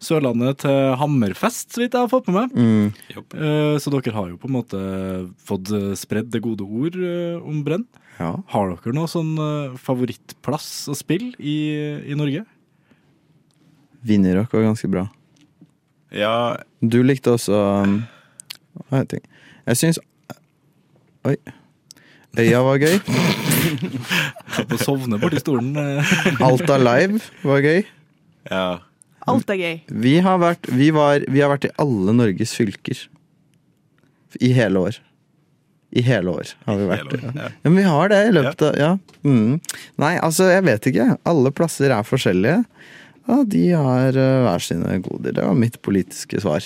[0.00, 2.54] Sørlandet til Hammerfest, så vidt jeg har fått med meg.
[2.56, 3.18] Mm.
[3.36, 4.80] Eh, Så dere har jo på en måte
[5.44, 7.84] fått eh, spredd det gode ord eh, om Brenn.
[8.16, 8.30] Ja.
[8.54, 11.58] Har dere noe sånn eh, favorittplass å spille i,
[12.08, 12.46] i Norge?
[14.06, 15.06] Vinnerrock var ganske bra.
[16.14, 17.98] Ja, Du likte også um,
[18.88, 19.26] hva heter det?
[19.70, 19.98] Jeg syns
[21.28, 21.34] Oi.
[22.40, 22.94] Øya var gøy.
[24.54, 25.74] Satt og sovne borti stolen.
[25.76, 26.14] eh.
[26.46, 27.82] Alta Live var gøy.
[28.50, 28.68] ja.
[29.28, 29.74] Alt er gøy.
[30.00, 33.02] Vi har vært, vi var, vi har vært i alle Norges fylker.
[34.40, 34.96] I hele år.
[35.92, 37.12] I hele år har vi vært.
[37.18, 37.50] År, ja.
[37.50, 38.88] Ja, men vi har det i løpet av Ja.
[39.26, 39.58] Mm.
[40.00, 41.06] Nei, altså, jeg vet ikke.
[41.28, 42.62] Alle plasser er forskjellige.
[43.28, 45.34] Ja, de har uh, hver sine goder.
[45.36, 46.64] Det var mitt politiske svar.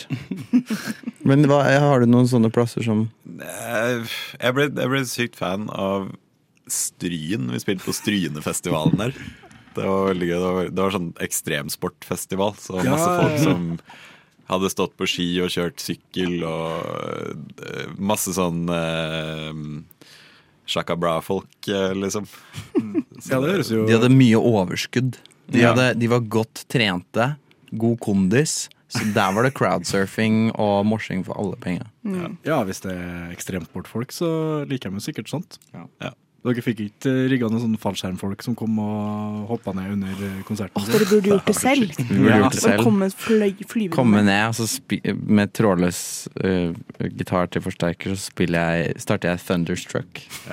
[1.28, 5.66] Men hva, har du noen sånne plasser som Eh, Jeg ble, jeg ble sykt fan
[5.74, 6.12] av
[6.70, 7.48] Stryn.
[7.52, 9.16] Vi spilte på Strynefestivalen der.
[9.74, 10.34] Det var veldig gøy.
[10.38, 12.54] Det var, det var sånn ekstremsportfestival.
[12.62, 13.64] Så masse ja, folk som
[14.52, 19.50] hadde stått på ski og kjørt sykkel, og eh, masse sånn eh,
[20.70, 22.28] Shaka Bra-folk, eh, liksom.
[23.26, 25.18] Ja, det høres jo De hadde mye overskudd.
[25.50, 25.72] De, Ja.
[25.72, 27.36] hadde, de var godt trente,
[27.72, 28.68] god kondis.
[28.94, 31.88] Så der var det crowdsurfing og morsing for alle penger.
[32.46, 34.28] Ja, hvis det er ekstremt sportfolk, så
[34.70, 35.58] liker de sikkert sånt.
[35.74, 36.12] Ja.
[36.44, 40.76] Dere fikk ikke rigga noen sånne fallskjermfolk som kom og hoppa ned under konserten?
[40.76, 41.94] Åh, dere burde gjort det selv.
[42.12, 42.36] ja.
[42.42, 42.82] gjort det selv.
[42.84, 43.48] komme fly,
[43.94, 46.02] Komme ned og så spi med trådløs
[46.44, 46.76] uh,
[47.16, 50.20] gitar til forsterker, så jeg, starter jeg Thunderstruck.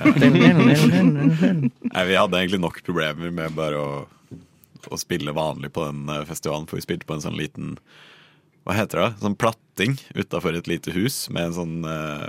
[1.92, 4.08] Nei, vi hadde egentlig nok problemer med bare å,
[4.90, 7.76] å spille vanlig på den eh, festivalen, for vi spilte på en sånn liten
[8.66, 9.08] Hva heter det?
[9.22, 12.28] Sånn platting utafor et lite hus med en sånn eh,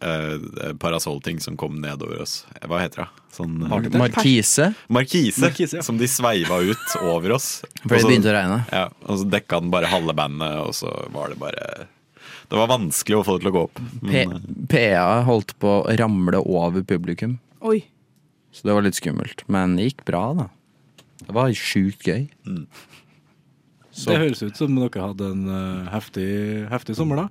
[0.00, 2.46] eh, parasollting som kom nedover oss.
[2.68, 3.08] Hva heter det?
[3.36, 4.70] Sånn, Mar Markise?
[4.88, 5.84] Markise, Markise, ja.
[5.84, 7.60] Som de sveiva ut over oss.
[7.82, 8.62] For det begynte å regne.
[8.72, 11.86] Ja, og så dekka den bare halve bandet, og så var det bare
[12.46, 13.82] Det var vanskelig å få det til å gå opp.
[14.02, 17.80] Men, eh, PA holdt på å ramle over publikum, Oi.
[18.52, 19.46] så det var litt skummelt.
[19.48, 20.50] Men det gikk bra, da.
[21.24, 22.26] Det var sjukt gøy.
[23.96, 27.28] Så- Det høres ut som dere hadde en eh, heftig, heftig sommer, da.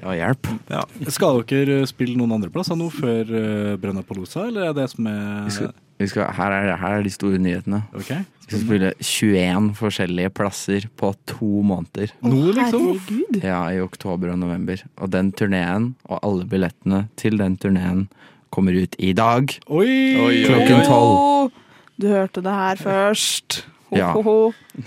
[0.00, 0.48] Ja, hjelp.
[0.72, 0.82] ja.
[1.12, 5.44] Skal dere spille noen andre plasser nå før uh, Brenna-Palosa, eller er det som er
[5.44, 5.68] Vi skal,
[6.00, 7.82] vi skal, her, er, her er de store nyhetene.
[7.92, 8.08] Ok.
[8.08, 12.10] Vi skal spille 21 forskjellige plasser på to måneder.
[12.24, 12.88] Nå, liksom?
[12.88, 13.42] Herregud.
[13.44, 14.80] Ja, i oktober og november.
[14.96, 18.06] Og den turneen, og alle billettene til den turneen,
[18.52, 19.52] kommer ut i dag.
[19.68, 21.52] Oi, Klokken tolv.
[22.02, 23.60] Du hørte det her først.
[23.92, 24.08] Ho, Ja.
[24.16, 24.34] ho, ho.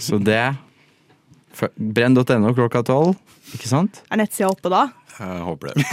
[0.02, 0.42] Så det
[1.80, 3.14] Brenn.no klokka tolv,
[3.56, 4.02] ikke sant?
[4.12, 4.82] Er nettsida oppe da?
[5.16, 5.80] Jeg håper det.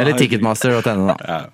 [0.00, 1.16] Eller ticketmaster.no, da.
[1.22, 1.46] Ja.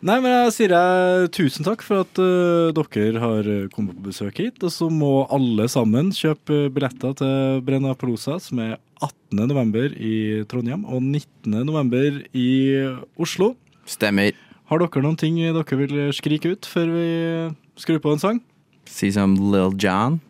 [0.00, 4.38] Nei, men jeg sier jeg tusen takk for at uh, dere har kommet på besøk
[4.40, 4.56] hit.
[4.64, 9.36] Og så må alle sammen kjøpe billetter til Brenna Palosa, som er 18.
[9.50, 11.52] november i Trondheim og 19.
[11.68, 12.48] november i
[13.20, 13.52] Oslo.
[13.84, 14.32] Stemmer.
[14.70, 17.06] Har dere noen ting dere vil skrike ut før vi
[17.74, 18.36] skrur på en sang?
[18.86, 20.20] Si som little John.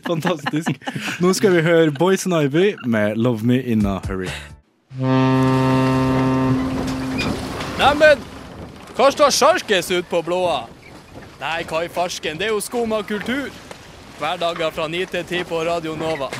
[0.08, 0.74] Fantastisk.
[1.22, 4.34] Nå skal vi høre Boys and Ivy med 'Love Me In A Hurry'.
[7.78, 8.18] Neimen,
[8.96, 10.66] hva står sjarkes ut på blåa?
[11.40, 13.48] Nei, hva i farsken, det er jo skum av kultur.
[14.18, 16.34] Hverdager fra 9 til 10 på Radio Nova.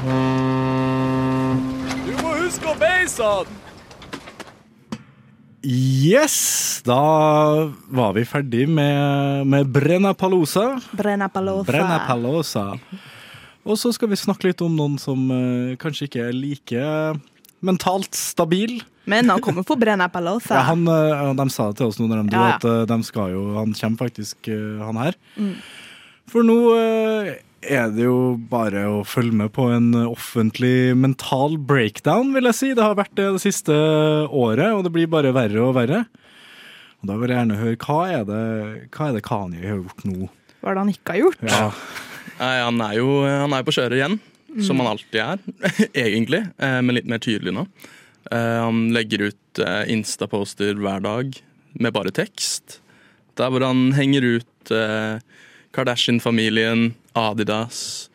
[2.03, 3.70] Du må huske å beise han!
[5.63, 6.81] Yes!
[6.85, 7.01] Da
[7.93, 10.81] var vi ferdig med, med Brenna Palosa.
[10.97, 11.67] Brenna palosa.
[11.69, 12.65] Brenna Palosa.
[13.69, 16.87] Og så skal vi snakke litt om noen som uh, kanskje ikke er like
[17.61, 18.79] mentalt stabil.
[19.05, 20.55] Men han kommer for Brenna palosa.
[20.57, 22.89] Ja, han, uh, de sa det til oss nå når de dro, Ja, at uh,
[22.89, 24.49] de skal jo Han kommer faktisk,
[24.81, 25.21] han her.
[25.37, 25.55] Mm.
[26.31, 26.57] For nå
[27.63, 32.71] er det jo bare å følge med på en offentlig mental breakdown, vil jeg si.
[32.77, 33.75] Det har vært det det siste
[34.29, 36.05] året, og det blir bare verre og verre.
[37.01, 38.41] Og Da vil jeg gjerne høre, hva er det,
[38.97, 40.29] hva er det Kanye har gjort nå?
[40.61, 41.45] Hva er det han ikke har gjort?
[41.49, 41.69] Ja.
[42.41, 44.19] Nei, han er jo han er på kjøret igjen,
[44.65, 45.41] som han alltid er,
[46.07, 46.43] egentlig.
[46.61, 47.67] eh, Men litt mer tydelig nå.
[48.31, 51.37] Eh, Han legger ut instaposter Insta-poster hver dag
[51.81, 52.81] med bare tekst.
[53.39, 55.21] Der hvor han henger ut eh,
[55.77, 58.11] Kardashian-familien, Adidas,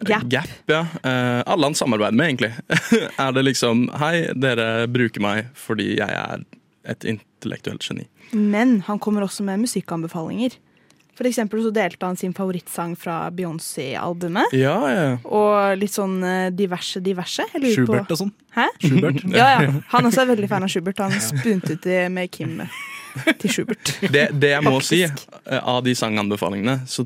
[0.00, 0.22] Gap.
[0.32, 0.86] Gap ja.
[1.04, 2.52] Eh, Alle han samarbeider med, egentlig.
[3.18, 6.44] er det liksom Hei, dere bruker meg fordi jeg er
[6.88, 8.06] et intellektuelt geni.
[8.32, 10.56] Men han kommer også med musikkanbefalinger.
[11.18, 14.54] For eksempel så delte han sin favorittsang fra Beyoncé-albumet.
[14.56, 15.04] Ja, ja.
[15.28, 17.44] Og litt sånn eh, diverse, diverse.
[17.52, 18.32] Jeg Schubert på- og sånn.
[18.56, 18.70] Hæ?
[18.80, 19.20] Schubert.
[19.36, 19.74] Ja, ja.
[19.92, 21.04] Han også er veldig fan av Schubert.
[21.04, 22.56] Han spunte ut med Kim
[23.42, 23.92] til Schubert.
[24.00, 27.04] Det, det jeg må si, eh, av de sanganbefalingene, så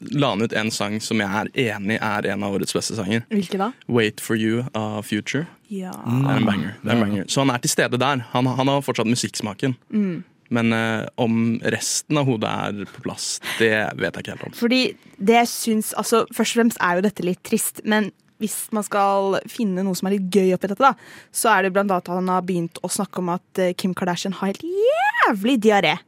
[0.00, 3.24] la han ut en sang som jeg er enig er en av årets beste sanger.
[3.28, 3.72] Hvilke da?
[3.86, 5.46] 'Wait for You' av Future.
[5.68, 5.92] Ja.
[5.92, 6.74] Det er en banger.
[6.82, 7.24] Det er en banger.
[7.28, 8.24] Så han er til stede der.
[8.32, 9.76] Han, han har fortsatt musikksmaken.
[9.90, 10.24] Mm.
[10.50, 14.56] Men eh, om resten av hodet er på plass, det vet jeg ikke helt om.
[14.58, 14.80] Fordi
[15.18, 18.10] det jeg syns altså, Først og fremst er jo dette litt trist, men
[18.40, 20.94] hvis man skal finne noe som er litt gøy oppi dette, da,
[21.30, 23.94] så er det blant annet at han har begynt å snakke om at eh, Kim
[23.94, 25.98] Kardashian har helt jævlig diaré.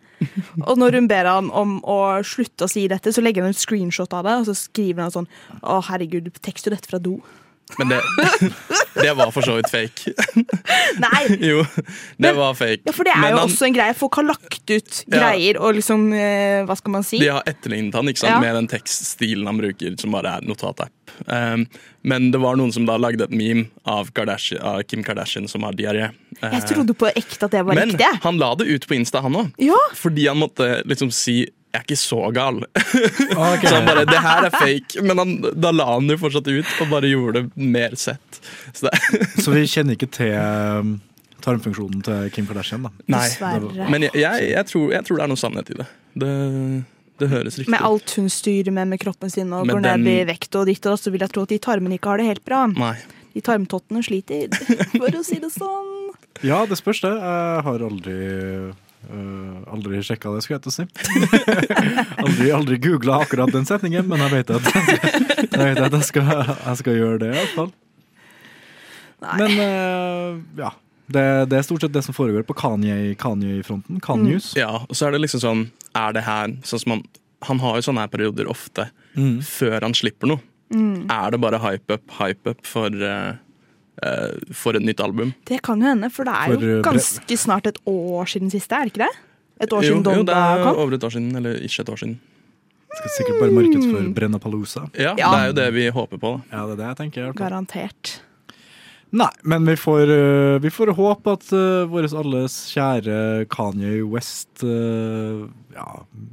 [0.69, 3.61] Og når hun ber han om å slutte å si dette, så legger han ut
[3.61, 5.31] screenshot av det, og så skriver han sånn
[5.61, 7.19] Å, herregud, du tekster jo dette fra do.
[7.79, 8.01] Men det,
[9.01, 10.13] det var for så vidt fake.
[11.03, 11.23] Nei!
[11.53, 11.63] Jo,
[12.21, 12.83] det var fake.
[12.87, 13.95] Ja, For det er Men jo han- også en greie.
[13.99, 15.19] Folk har lagt ut Ja.
[15.19, 17.19] greier og liksom eh, Hva skal man si?
[17.23, 18.35] De har etterlignet han ikke sant?
[18.37, 18.41] Ja.
[18.43, 20.93] med den tekststilen han bruker, som bare er notatapp.
[21.27, 21.67] Um,
[22.09, 25.65] men det var noen som da lagde et meme av, Kardashian, av Kim Kardashian som
[25.67, 26.11] har diaré.
[26.41, 28.07] Jeg Uh, trodde på ekte at det var men riktig.
[28.09, 29.51] Men han la det ut på Insta, han òg.
[29.63, 29.77] Ja.
[29.99, 32.65] Fordi han måtte liksom si 'jeg er ikke så gal'.
[33.69, 36.49] så han bare 'det her er fake', men han, da la han det jo fortsatt
[36.49, 38.41] ut og bare gjorde det mer sett.
[38.73, 38.93] Så det,
[39.41, 41.01] Så vi kjenner ikke til um,
[41.41, 42.93] tarmfunksjonen til Kim Kardashian, da.
[43.07, 43.25] nei.
[43.25, 43.89] Dessverre.
[43.89, 45.89] Men jeg, jeg, jeg, tror, jeg tror det er noe sannhet i det.
[46.13, 46.35] Det,
[47.23, 50.19] det høres riktig Med alt hun styrer med med kroppen sin og går ned i
[50.29, 52.45] vekt og ditt og så vil jeg tro at de tarmene ikke har det helt
[52.45, 52.67] bra.
[52.69, 52.97] Nei.
[53.33, 54.53] De tarmtottene sliter,
[55.01, 56.13] for å si det sånn.
[56.45, 57.13] Ja, det spørs det.
[57.17, 58.17] Jeg har aldri
[59.11, 60.85] uh, aldri sjekka det, skulle jeg til å si.
[62.25, 66.31] aldri aldri googla akkurat den setningen, men jeg vet at jeg, vet at jeg, skal,
[66.47, 67.73] jeg skal gjøre det, i hvert fall.
[69.39, 70.73] Men uh, ja.
[71.13, 73.99] Det, det er stort sett det som foregår på Kanye- Kanye-fronten.
[74.01, 74.53] Kanyus.
[74.57, 75.65] Ja, og så er det liksom sånn
[75.99, 77.03] Er det her sånn som han
[77.51, 79.43] Han har jo sånne her perioder ofte Mm.
[79.45, 80.41] før han slipper noe.
[80.73, 81.03] Mm.
[81.13, 83.35] Er det bare hype up, hype up for, eh,
[84.53, 85.35] for et nytt album.
[85.47, 88.51] Det kan jo hende, for det er For, jo uh, ganske snart et år siden
[88.51, 89.13] siste, er det ikke det?
[89.61, 90.77] Et år Jo, siden jo, det er kom?
[90.77, 92.17] over et år siden, eller ikke et år siden.
[92.93, 94.81] Skal sikkert bare markedsføre Brennapalooza.
[94.99, 95.31] Ja, Ja.
[95.31, 96.33] det er jo det vi håper på.
[96.51, 96.57] da.
[96.57, 97.23] Ja, det er det jeg tenker.
[97.33, 97.37] hvert.
[97.37, 98.23] Garantert.
[99.13, 104.63] Nei, men vi får, øh, vi får håpe at uh, vår alles kjære Kanye West
[104.65, 105.43] uh,
[105.75, 105.85] ja,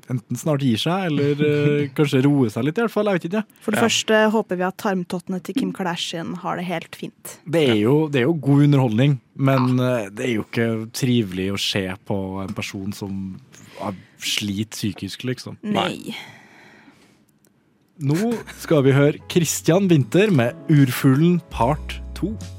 [0.08, 3.10] enten snart gir seg, eller uh, kanskje roer seg litt, i hvert fall.
[3.12, 3.42] Jeg vet ikke.
[3.65, 3.84] For det Ja.
[3.89, 7.34] første håper vi at tarmtottene til Kim Kardashian har det helt fint.
[7.44, 11.50] Det er, jo, det er jo god underholdning, men øh, det er jo ikke trivelig
[11.52, 13.18] å se på en person som
[13.82, 15.58] har sliter psykisk, liksom.
[15.68, 16.15] Nei.
[18.00, 18.32] Nå
[18.63, 22.59] skal vi høre Christian Winther med 'Urfuglen part 2'.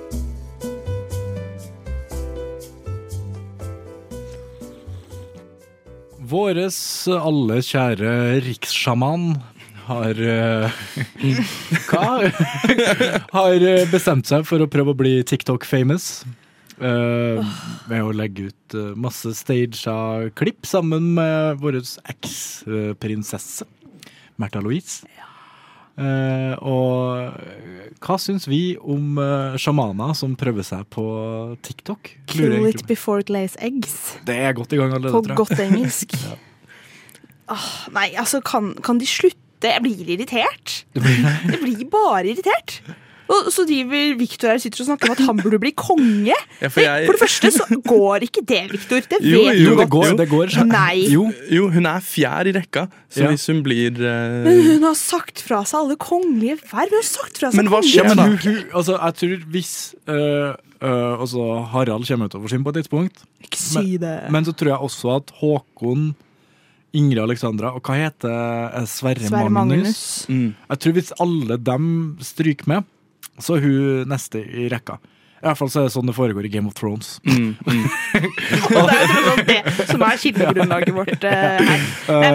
[6.31, 6.77] Våres
[7.11, 8.11] alle kjære
[8.45, 9.33] rikssjaman
[9.83, 10.77] har uh,
[11.89, 12.29] Hva?
[13.35, 16.23] har øh, bestemt seg for å prøve å bli TikTok-famous.
[16.79, 17.43] Uh,
[17.91, 19.83] med å legge ut uh, masse staged
[20.39, 23.67] klipp sammen med vår eks-prinsesse
[24.39, 25.03] Märtha Louise.
[25.99, 27.35] Eh, og
[28.01, 31.03] hva syns vi om uh, sjamaner som prøver seg på
[31.65, 32.13] TikTok?
[32.31, 34.15] Kill it before it lays eggs.
[34.25, 35.41] Det er godt i gang allerede, På tror jeg.
[35.43, 36.15] godt engelsk.
[37.53, 39.37] Åh, nei, altså, kan, kan de slutte?
[39.61, 40.79] Jeg blir irritert.
[40.97, 42.79] Jeg blir bare irritert.
[43.31, 46.35] Og så driver Victor her og sitter og snakker om at han burde bli konge.
[46.61, 48.99] Ja, for jeg- For det første så går ikke det, Victor.
[49.07, 50.17] Det vet Jo, du jo, godt.
[50.19, 50.55] det går.
[50.67, 51.05] Nei.
[51.11, 53.29] Jo, jo, hun er fjær i rekka, så Ja.
[53.31, 54.43] hvis hun blir uh...
[54.43, 56.89] Men hun har sagt fra seg alle kongelige verv.
[56.91, 59.13] Hun har sagt fra seg Men hva kongelige skjer med men hun, hun, altså, jeg
[59.21, 59.71] tror hvis
[60.11, 60.53] uh,
[61.21, 64.17] altså, Harald kommer ut sin på et tidspunkt Ikke si det.
[64.33, 66.09] Men så tror jeg også at Håkon,
[66.93, 68.31] Ingrid Alexandra og hva heter
[68.75, 69.77] eh, Sverre, Sverre Magnus?
[69.79, 70.01] Magnus.
[70.27, 70.49] Mm.
[70.73, 71.85] Jeg tror hvis alle dem
[72.19, 72.83] stryker med,
[73.43, 74.99] så er hun neste i rekka.
[75.41, 77.15] I hvert fall så er det sånn det foregår i Game of Thrones.
[77.25, 77.85] mm, mm.
[78.77, 78.91] Og
[79.47, 81.87] det er det som er kildegrunnlaget vårt eh, her.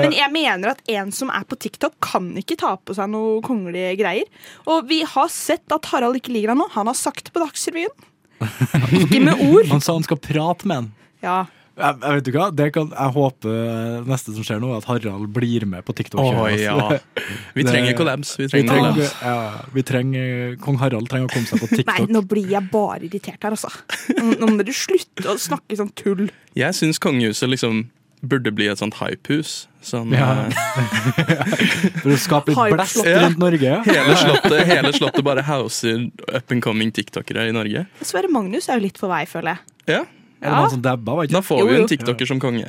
[0.03, 3.39] Men jeg mener at en som er på TikTok, kan ikke ta på seg noe
[3.47, 4.27] kongelige greier.
[4.67, 6.67] Og vi har sett at Harald ikke liker han nå.
[6.75, 7.95] Han har sagt det på Dagsrevyen.
[9.01, 9.65] Ikke med ord.
[9.71, 10.89] Han sa han skal prate med han.
[11.25, 11.39] Ja.
[11.77, 14.87] Jeg, jeg vet du hva, det kan, jeg håper neste som skjer nå, er at
[14.89, 16.23] Harald blir med på TikTok.
[16.23, 16.73] Oh, ja.
[17.59, 19.11] Vi trenger collabs, vi trenger collabs.
[19.21, 19.35] Ja,
[19.77, 22.09] vi trenger, Kong Harald trenger å komme seg på Nei, TikTok.
[22.17, 23.69] nå blir jeg bare irritert her, altså.
[24.17, 26.27] Nå må dere slutte å snakke sånn tull.
[26.57, 27.85] Jeg syns kongehuset liksom
[28.27, 29.67] burde bli et sånt hypehus.
[29.85, 30.49] Sånn, Ja.
[30.49, 31.21] eh,
[32.01, 33.75] For å skape litt blæst blest rundt Norge.
[33.87, 37.85] hele, slottet, hele slottet bare houser up and coming tiktokere i Norge.
[38.01, 39.75] Sverre Magnus er jo litt på vei, føler jeg.
[39.93, 40.01] Ja,
[40.41, 41.81] Er det han som dabba, var Da får vi jo.
[41.83, 42.69] en tiktoker som konge.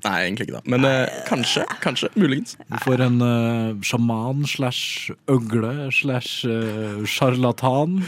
[0.00, 0.62] Nei, egentlig ikke da.
[0.72, 1.66] Men eh, kanskje.
[1.82, 2.08] Kanskje.
[2.16, 2.56] Muligens.
[2.70, 7.98] Vi får en eh, sjaman slash øgle slash eh, sjarlatan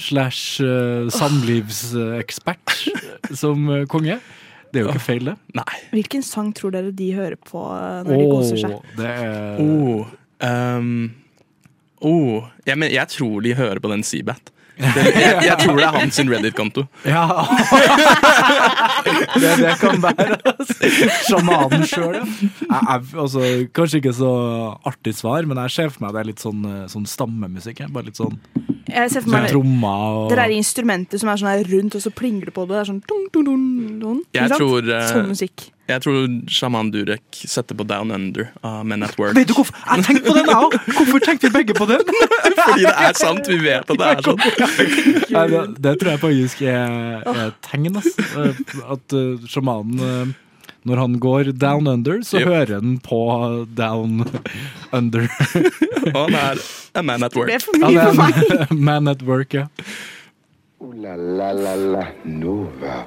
[0.00, 2.76] slash eh, samlivsekspert
[3.36, 4.18] som eh, konge.
[4.72, 5.36] Det er jo ikke feil, det.
[5.56, 5.78] Nei.
[5.96, 7.60] Hvilken sang tror dere de hører på
[8.04, 8.74] når de koser seg?
[8.76, 10.10] Åh, det er Oh,
[10.44, 10.90] um,
[12.04, 12.48] oh.
[12.68, 14.52] Jeg, men, jeg tror de hører på den Seabat.
[14.78, 16.84] Jeg, jeg tror det er hans Reddit-konto.
[17.08, 17.24] Ja!
[19.42, 20.90] det, det kan være altså.
[21.26, 22.80] sjamanen sjøl, ja.
[23.18, 23.42] Altså,
[23.74, 24.32] kanskje ikke så
[24.88, 27.82] artig svar, men jeg ser for meg det er litt sånn, eh, sånn stammemusikk.
[27.94, 28.38] Bare litt sånn,
[28.88, 32.04] Jeg ser for sånn meg og Det der instrumentet som er sånn her rundt, og
[32.04, 32.76] så plinger det på det.
[32.76, 33.66] Det er sånn dun, dun, dun,
[34.02, 34.22] dun.
[34.36, 35.70] Jeg tror, eh, Sånn musikk.
[35.88, 39.32] Jeg tror sjaman Durek setter på Down Under av Men at Work.
[39.38, 39.72] Vet du hvorfor?
[39.88, 40.74] Jeg tenkte på den, jeg òg!
[40.98, 42.02] Hvorfor tenkte vi begge på den?
[42.58, 43.48] Fordi det er sant.
[43.48, 44.42] Vi vet at det er sånn.
[45.36, 47.96] Nei, det, det tror jeg faktisk er, er tegn.
[48.02, 48.10] ass.
[48.36, 48.60] Eh,
[48.92, 50.36] At uh, sjamanen uh,
[50.88, 52.46] Når han går down under, så Yep.
[52.52, 53.22] hører han på
[53.76, 54.20] down
[54.94, 55.24] under.
[56.12, 56.60] Og han er
[56.98, 57.48] a man at work.
[57.48, 58.68] Det er for Han mye er for meg.
[58.70, 59.66] en man at work, ja.
[60.78, 63.06] Oh, la la la la Nova.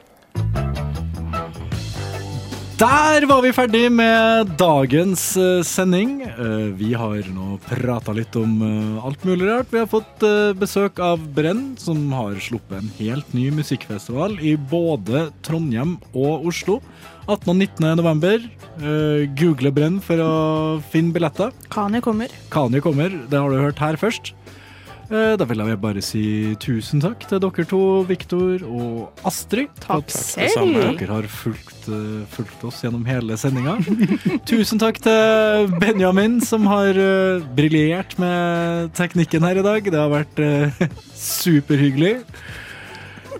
[2.82, 6.16] Der var vi ferdig med dagens eh, sending.
[6.26, 9.70] Eh, vi har nå prata litt om eh, alt mulig rart.
[9.70, 10.26] Vi har fått
[10.58, 16.80] besøk av Brenn, som har sluppet en helt ny musikkfestival i både Trondheim og Oslo.
[17.28, 17.52] 18.
[17.54, 17.86] og 19.
[18.02, 18.50] november.
[19.38, 20.34] Google Brenn for å
[20.90, 21.54] finne billetter.
[21.70, 22.34] Kanye kommer.
[22.50, 24.34] Kanye kommer, det har du hørt her først.
[25.12, 26.22] Eh, Da vil jeg bare si
[26.64, 29.68] tusen takk til dere to, Viktor og Astrid.
[29.84, 30.72] Takk at selv.
[31.00, 33.76] Dere har fulgt, eh, fulgt oss gjennom hele sendinga.
[34.52, 39.84] tusen takk til Benjamin, som har eh, briljert med teknikken her i dag.
[39.92, 40.42] Det har vært
[41.20, 42.22] superhyggelig.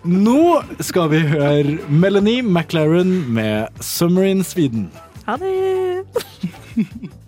[0.04, 4.90] Nå skal vi høre Melanie McLaren med 'Summer in Sweden'.
[5.28, 6.06] Ha det!